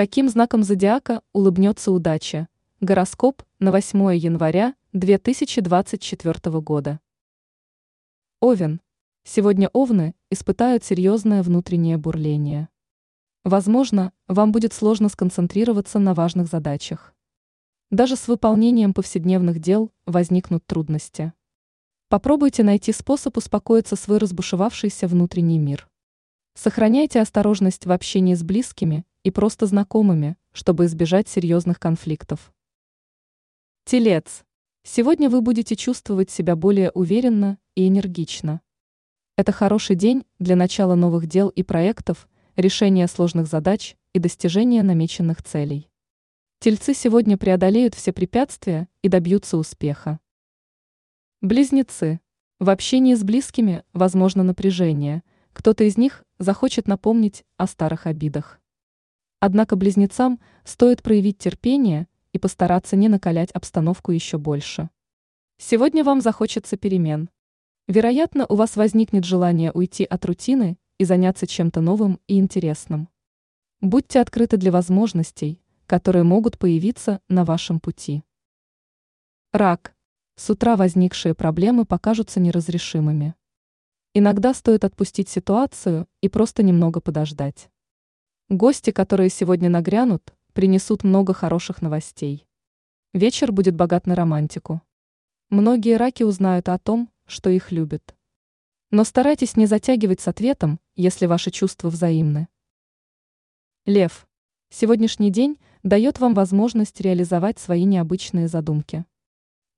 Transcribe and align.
Каким 0.00 0.30
знаком 0.30 0.62
зодиака 0.62 1.20
улыбнется 1.34 1.92
удача? 1.92 2.48
Гороскоп 2.80 3.42
на 3.58 3.70
8 3.70 4.16
января 4.16 4.74
2024 4.94 6.58
года. 6.62 7.00
Овен. 8.40 8.80
Сегодня 9.24 9.68
овны 9.74 10.14
испытают 10.30 10.84
серьезное 10.84 11.42
внутреннее 11.42 11.98
бурление. 11.98 12.70
Возможно, 13.44 14.14
вам 14.26 14.52
будет 14.52 14.72
сложно 14.72 15.10
сконцентрироваться 15.10 15.98
на 15.98 16.14
важных 16.14 16.46
задачах. 16.46 17.14
Даже 17.90 18.16
с 18.16 18.26
выполнением 18.26 18.94
повседневных 18.94 19.58
дел 19.58 19.92
возникнут 20.06 20.64
трудности. 20.64 21.34
Попробуйте 22.08 22.62
найти 22.62 22.92
способ 22.92 23.36
успокоиться 23.36 23.96
свой 23.96 24.16
разбушевавшийся 24.16 25.06
внутренний 25.06 25.58
мир. 25.58 25.89
Сохраняйте 26.62 27.22
осторожность 27.22 27.86
в 27.86 27.90
общении 27.90 28.34
с 28.34 28.42
близкими 28.42 29.06
и 29.22 29.30
просто 29.30 29.64
знакомыми, 29.64 30.36
чтобы 30.52 30.84
избежать 30.84 31.26
серьезных 31.26 31.80
конфликтов. 31.80 32.52
Телец. 33.86 34.44
Сегодня 34.82 35.30
вы 35.30 35.40
будете 35.40 35.74
чувствовать 35.74 36.28
себя 36.28 36.56
более 36.56 36.90
уверенно 36.90 37.56
и 37.76 37.88
энергично. 37.88 38.60
Это 39.38 39.52
хороший 39.52 39.96
день 39.96 40.26
для 40.38 40.54
начала 40.54 40.96
новых 40.96 41.26
дел 41.26 41.48
и 41.48 41.62
проектов, 41.62 42.28
решения 42.56 43.08
сложных 43.08 43.46
задач 43.46 43.96
и 44.12 44.18
достижения 44.18 44.82
намеченных 44.82 45.42
целей. 45.42 45.88
Тельцы 46.58 46.92
сегодня 46.92 47.38
преодолеют 47.38 47.94
все 47.94 48.12
препятствия 48.12 48.86
и 49.00 49.08
добьются 49.08 49.56
успеха. 49.56 50.20
Близнецы. 51.40 52.20
В 52.58 52.68
общении 52.68 53.14
с 53.14 53.24
близкими 53.24 53.82
возможно 53.94 54.42
напряжение, 54.42 55.22
кто-то 55.54 55.84
из 55.84 55.96
них 55.96 56.22
захочет 56.40 56.88
напомнить 56.88 57.44
о 57.58 57.66
старых 57.68 58.06
обидах. 58.06 58.60
Однако 59.38 59.76
близнецам 59.76 60.40
стоит 60.64 61.02
проявить 61.02 61.38
терпение 61.38 62.08
и 62.32 62.38
постараться 62.38 62.96
не 62.96 63.08
накалять 63.08 63.52
обстановку 63.52 64.10
еще 64.10 64.38
больше. 64.38 64.90
Сегодня 65.58 66.02
вам 66.02 66.22
захочется 66.22 66.76
перемен. 66.76 67.28
Вероятно, 67.86 68.46
у 68.48 68.54
вас 68.54 68.76
возникнет 68.76 69.24
желание 69.24 69.70
уйти 69.72 70.04
от 70.04 70.24
рутины 70.24 70.78
и 70.98 71.04
заняться 71.04 71.46
чем-то 71.46 71.80
новым 71.82 72.18
и 72.26 72.38
интересным. 72.38 73.08
Будьте 73.82 74.20
открыты 74.20 74.56
для 74.56 74.72
возможностей, 74.72 75.60
которые 75.86 76.22
могут 76.22 76.58
появиться 76.58 77.20
на 77.28 77.44
вашем 77.44 77.80
пути. 77.80 78.22
Рак. 79.52 79.94
С 80.36 80.48
утра 80.48 80.76
возникшие 80.76 81.34
проблемы 81.34 81.84
покажутся 81.84 82.40
неразрешимыми. 82.40 83.34
Иногда 84.12 84.54
стоит 84.54 84.84
отпустить 84.84 85.28
ситуацию 85.28 86.08
и 86.20 86.28
просто 86.28 86.64
немного 86.64 87.00
подождать. 87.00 87.70
Гости, 88.48 88.90
которые 88.90 89.30
сегодня 89.30 89.68
нагрянут, 89.68 90.34
принесут 90.52 91.04
много 91.04 91.32
хороших 91.32 91.80
новостей. 91.80 92.44
Вечер 93.14 93.52
будет 93.52 93.76
богат 93.76 94.08
на 94.08 94.16
романтику. 94.16 94.82
Многие 95.48 95.96
раки 95.96 96.24
узнают 96.24 96.68
о 96.68 96.78
том, 96.78 97.08
что 97.26 97.50
их 97.50 97.70
любят. 97.70 98.16
Но 98.90 99.04
старайтесь 99.04 99.56
не 99.56 99.66
затягивать 99.66 100.20
с 100.20 100.26
ответом, 100.26 100.80
если 100.96 101.26
ваши 101.26 101.52
чувства 101.52 101.88
взаимны. 101.88 102.48
Лев. 103.86 104.26
Сегодняшний 104.70 105.30
день 105.30 105.56
дает 105.84 106.18
вам 106.18 106.34
возможность 106.34 107.00
реализовать 107.00 107.60
свои 107.60 107.84
необычные 107.84 108.48
задумки. 108.48 109.04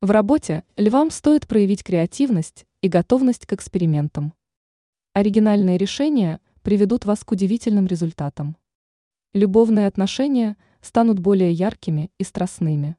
В 0.01 0.11
работе 0.11 0.65
львам 0.79 1.11
стоит 1.11 1.47
проявить 1.47 1.85
креативность 1.85 2.67
и 2.83 2.89
готовность 2.89 3.47
к 3.47 3.53
экспериментам. 3.53 4.35
Оригинальные 5.13 5.79
решения 5.79 6.41
приведут 6.63 7.05
вас 7.05 7.25
к 7.25 7.31
удивительным 7.31 7.87
результатам. 7.87 8.57
Любовные 9.33 9.87
отношения 9.87 10.57
станут 10.81 11.21
более 11.21 11.53
яркими 11.53 12.11
и 12.19 12.25
страстными. 12.25 12.97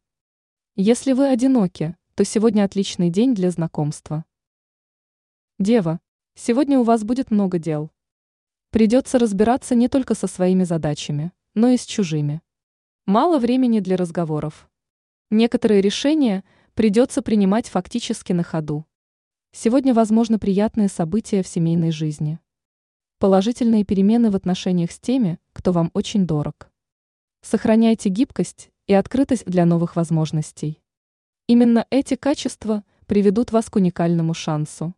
Если 0.75 1.11
вы 1.11 1.27
одиноки, 1.27 1.97
то 2.15 2.23
сегодня 2.23 2.63
отличный 2.63 3.09
день 3.09 3.35
для 3.35 3.51
знакомства. 3.51 4.23
Дева, 5.59 5.99
сегодня 6.33 6.79
у 6.79 6.83
вас 6.83 7.03
будет 7.03 7.29
много 7.29 7.59
дел. 7.59 7.91
Придется 8.69 9.19
разбираться 9.19 9.75
не 9.75 9.89
только 9.89 10.15
со 10.15 10.27
своими 10.27 10.63
задачами, 10.63 11.33
но 11.55 11.67
и 11.67 11.77
с 11.77 11.85
чужими. 11.85 12.41
Мало 13.05 13.37
времени 13.37 13.81
для 13.81 13.97
разговоров. 13.97 14.69
Некоторые 15.29 15.81
решения 15.81 16.45
придется 16.73 17.21
принимать 17.21 17.67
фактически 17.67 18.31
на 18.31 18.43
ходу. 18.43 18.85
Сегодня 19.55 19.93
возможны 19.93 20.39
приятные 20.39 20.87
события 20.87 21.43
в 21.43 21.47
семейной 21.47 21.91
жизни. 21.91 22.39
Положительные 23.19 23.85
перемены 23.85 24.31
в 24.31 24.35
отношениях 24.35 24.91
с 24.91 24.99
теми, 24.99 25.37
кто 25.53 25.71
вам 25.71 25.91
очень 25.93 26.25
дорог. 26.25 26.71
Сохраняйте 27.43 28.09
гибкость 28.09 28.71
и 28.87 28.95
открытость 28.95 29.45
для 29.45 29.65
новых 29.65 29.95
возможностей. 29.95 30.81
Именно 31.45 31.85
эти 31.91 32.15
качества 32.15 32.83
приведут 33.05 33.51
вас 33.51 33.69
к 33.69 33.75
уникальному 33.75 34.33
шансу. 34.33 34.95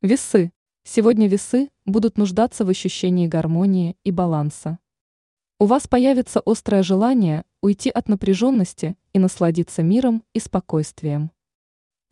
Весы. 0.00 0.52
Сегодня 0.84 1.26
весы 1.26 1.70
будут 1.86 2.16
нуждаться 2.16 2.64
в 2.64 2.68
ощущении 2.68 3.26
гармонии 3.26 3.96
и 4.04 4.12
баланса. 4.12 4.78
У 5.58 5.66
вас 5.66 5.88
появится 5.88 6.40
острое 6.46 6.84
желание 6.84 7.44
уйти 7.62 7.90
от 7.90 8.08
напряженности 8.08 8.96
и 9.12 9.18
насладиться 9.18 9.82
миром 9.82 10.22
и 10.34 10.38
спокойствием. 10.38 11.32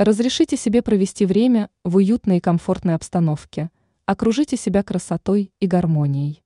Разрешите 0.03 0.57
себе 0.57 0.83
провести 0.83 1.27
время 1.27 1.71
в 1.85 1.97
уютной 1.97 2.39
и 2.39 2.41
комфортной 2.41 2.95
обстановке– 2.95 3.71
Окружите 4.05 4.59
себя 4.59 4.83
красотой 4.83 5.53
и 5.59 5.67
гармонией. 5.67 6.43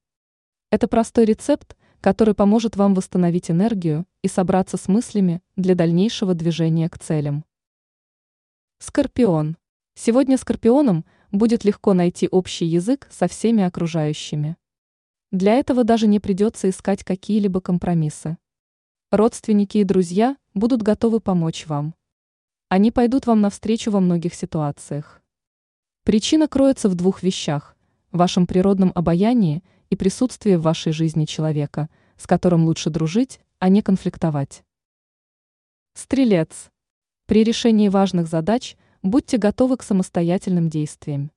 Это 0.71 0.87
простой 0.87 1.25
рецепт, 1.25 1.77
который 2.01 2.33
поможет 2.33 2.77
вам 2.77 2.95
восстановить 2.95 3.51
энергию 3.51 4.07
и 4.23 4.29
собраться 4.29 4.77
с 4.77 4.87
мыслями 4.87 5.43
для 5.57 5.75
дальнейшего 5.75 6.35
движения 6.35 6.89
к 6.89 6.97
целям. 6.97 7.45
Скорпион. 8.79 9.57
Сегодня 9.95 10.39
скорпионам 10.39 11.05
будет 11.33 11.65
легко 11.65 11.93
найти 11.93 12.29
общий 12.29 12.67
язык 12.67 13.09
со 13.11 13.27
всеми 13.27 13.65
окружающими. 13.65 14.57
Для 15.33 15.55
этого 15.55 15.83
даже 15.83 16.07
не 16.07 16.21
придется 16.21 16.71
искать 16.71 17.03
какие-либо 17.03 17.61
компромиссы. 17.61 18.37
Родственники 19.11 19.79
и 19.79 19.85
друзья 19.85 20.37
будут 20.55 20.83
готовы 20.83 21.19
помочь 21.19 21.67
вам. 21.67 21.96
Они 22.69 22.91
пойдут 22.91 23.27
вам 23.27 23.43
навстречу 23.43 23.93
во 23.93 24.01
многих 24.01 24.35
ситуациях. 24.35 25.23
Причина 26.03 26.49
кроется 26.49 26.89
в 26.89 26.97
двух 26.97 27.23
вещах– 27.23 27.77
вашем 28.11 28.49
природном 28.49 28.91
обаянии 28.93 29.63
и 29.89 29.95
присутствии 29.95 30.57
в 30.57 30.63
вашей 30.63 30.91
жизни 30.91 31.27
человека, 31.27 31.89
с 32.17 32.27
которым 32.27 32.65
лучше 32.65 32.91
дружить, 32.91 33.39
а 33.61 33.69
не 33.69 33.83
конфликтовать. 33.83 34.65
Стрелец. 35.95 36.73
При 37.27 37.45
решении 37.45 37.89
важных 37.89 38.27
задач 38.27 38.77
будьте 39.01 39.37
готовы 39.37 39.77
к 39.77 39.85
самостоятельным 39.85 40.69
действиям. 40.69 41.31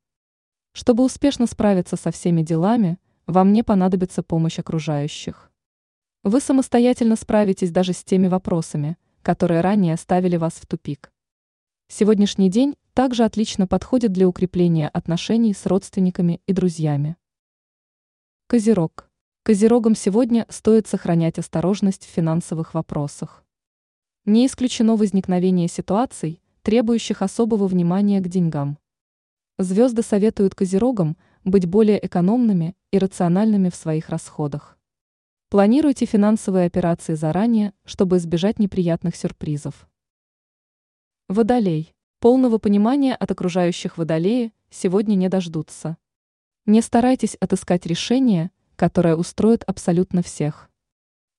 Чтобы 0.72 1.04
успешно 1.04 1.46
справиться 1.46 1.96
со 1.96 2.10
всеми 2.10 2.42
делами, 2.42 2.98
вам 3.28 3.54
не 3.54 3.62
понадобится 3.62 4.24
помощь 4.24 4.58
окружающих. 4.58 5.52
Вы 6.24 6.42
самостоятельно 6.42 7.16
справитесь 7.16 7.70
даже 7.70 7.94
с 7.94 8.04
теми 8.04 8.28
вопросами, 8.28 8.98
которые 9.22 9.62
ранее 9.62 9.96
ставили 9.96 10.36
вас 10.36 10.54
в 10.54 10.66
тупик. 10.66 11.12
Сегодняшний 11.92 12.52
день 12.52 12.76
также 12.94 13.24
отлично 13.24 13.66
подходит 13.66 14.12
для 14.12 14.28
укрепления 14.28 14.90
отношений 14.90 15.56
с 15.56 15.66
родственниками 15.66 16.40
и 16.46 16.54
друзьями. 16.54 17.18
Козерог. 18.46 19.10
Козерогам 19.42 19.96
сегодня 19.96 20.46
стоит 20.50 20.86
сохранять 20.88 21.40
осторожность 21.40 22.06
в 22.06 22.10
финансовых 22.10 22.76
вопросах. 22.76 23.44
Не 24.26 24.46
исключено 24.46 24.98
возникновение 24.98 25.68
ситуаций, 25.68 26.44
требующих 26.62 27.24
особого 27.24 27.66
внимания 27.66 28.22
к 28.22 28.28
деньгам. 28.28 28.78
Звезды 29.58 30.04
советуют 30.04 30.54
козерогам 30.54 31.18
быть 31.44 31.66
более 31.66 32.06
экономными 32.06 32.76
и 32.92 33.00
рациональными 33.00 33.72
в 33.72 33.76
своих 33.76 34.10
расходах. 34.10 34.78
Планируйте 35.50 36.06
финансовые 36.06 36.68
операции 36.68 37.16
заранее, 37.16 37.74
чтобы 37.84 38.18
избежать 38.18 38.60
неприятных 38.60 39.16
сюрпризов. 39.16 39.89
Водолей. 41.32 41.94
Полного 42.22 42.58
понимания 42.58 43.14
от 43.14 43.30
окружающих 43.30 44.00
водолеи 44.00 44.52
сегодня 44.72 45.14
не 45.14 45.30
дождутся. 45.30 45.96
Не 46.66 46.82
старайтесь 46.82 47.36
отыскать 47.36 47.86
решение, 47.86 48.50
которое 48.76 49.16
устроит 49.16 49.64
абсолютно 49.68 50.24
всех. 50.24 50.72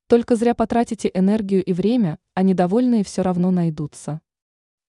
Только 0.06 0.36
зря 0.36 0.54
потратите 0.54 1.10
энергию 1.12 1.64
и 1.64 1.72
время, 1.72 2.20
а 2.34 2.44
недовольные 2.44 3.02
все 3.02 3.22
равно 3.22 3.50
найдутся. 3.50 4.20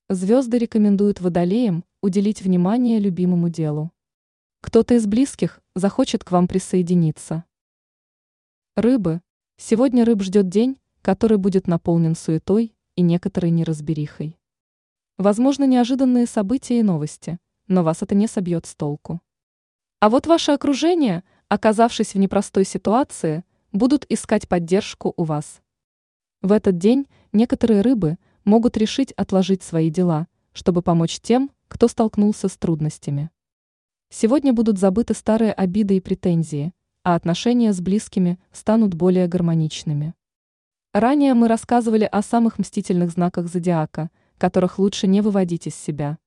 Звезды 0.07 0.59
рекомендуют 0.59 1.19
водолеям 1.19 1.83
уделить 2.03 2.43
внимание 2.43 2.99
любимому 2.99 3.49
делу. 3.49 3.91
Кто-то 4.61 4.93
из 4.93 5.07
близких 5.07 5.61
захочет 5.75 6.23
к 6.23 6.31
вам 6.31 6.47
присоединиться. 6.47 7.45
Рыбы. 8.75 9.21
Сегодня 9.57 10.05
рыб 10.05 10.21
ждет 10.21 10.47
день, 10.47 10.77
который 11.01 11.39
будет 11.39 11.65
наполнен 11.65 12.13
суетой 12.13 12.75
и 12.95 13.01
некоторой 13.01 13.49
неразберихой. 13.49 14.37
Возможно, 15.21 15.65
неожиданные 15.65 16.25
события 16.25 16.79
и 16.79 16.81
новости, 16.81 17.37
но 17.67 17.83
вас 17.83 18.01
это 18.01 18.15
не 18.15 18.25
собьет 18.25 18.65
с 18.65 18.73
толку. 18.73 19.21
А 19.99 20.09
вот 20.09 20.25
ваше 20.25 20.51
окружение, 20.51 21.23
оказавшись 21.47 22.15
в 22.15 22.17
непростой 22.17 22.65
ситуации, 22.65 23.43
будут 23.71 24.03
искать 24.09 24.47
поддержку 24.49 25.13
у 25.15 25.23
вас. 25.23 25.61
В 26.41 26.51
этот 26.51 26.79
день 26.79 27.05
некоторые 27.33 27.81
рыбы 27.81 28.17
могут 28.45 28.77
решить 28.77 29.11
отложить 29.11 29.61
свои 29.61 29.91
дела, 29.91 30.27
чтобы 30.53 30.81
помочь 30.81 31.19
тем, 31.19 31.51
кто 31.67 31.87
столкнулся 31.87 32.47
с 32.47 32.57
трудностями. 32.57 33.29
Сегодня 34.09 34.53
будут 34.53 34.79
забыты 34.79 35.13
старые 35.13 35.53
обиды 35.53 35.97
и 35.97 36.01
претензии, 36.01 36.73
а 37.03 37.13
отношения 37.13 37.73
с 37.73 37.79
близкими 37.79 38.39
станут 38.51 38.95
более 38.95 39.27
гармоничными. 39.27 40.15
Ранее 40.93 41.35
мы 41.35 41.47
рассказывали 41.47 42.05
о 42.11 42.23
самых 42.23 42.57
мстительных 42.57 43.11
знаках 43.11 43.49
зодиака, 43.49 44.09
которых 44.41 44.79
лучше 44.79 45.05
не 45.05 45.21
выводить 45.21 45.67
из 45.67 45.75
себя. 45.75 46.17